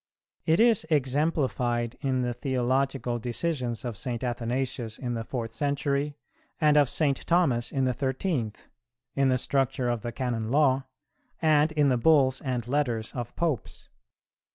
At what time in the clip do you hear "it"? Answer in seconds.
0.47-0.59